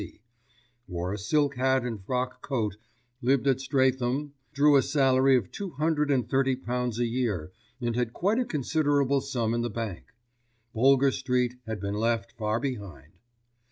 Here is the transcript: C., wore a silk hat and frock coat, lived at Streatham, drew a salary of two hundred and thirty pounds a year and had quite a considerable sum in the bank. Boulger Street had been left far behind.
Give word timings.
C., 0.01 0.19
wore 0.87 1.13
a 1.13 1.17
silk 1.19 1.57
hat 1.57 1.85
and 1.85 2.03
frock 2.03 2.41
coat, 2.41 2.75
lived 3.21 3.45
at 3.45 3.61
Streatham, 3.61 4.33
drew 4.51 4.75
a 4.75 4.81
salary 4.81 5.35
of 5.37 5.51
two 5.51 5.73
hundred 5.73 6.09
and 6.09 6.27
thirty 6.27 6.55
pounds 6.55 6.97
a 6.97 7.05
year 7.05 7.51
and 7.79 7.95
had 7.95 8.11
quite 8.11 8.39
a 8.39 8.45
considerable 8.45 9.21
sum 9.21 9.53
in 9.53 9.61
the 9.61 9.69
bank. 9.69 10.05
Boulger 10.73 11.11
Street 11.11 11.53
had 11.67 11.79
been 11.79 11.93
left 11.93 12.31
far 12.31 12.59
behind. 12.59 13.13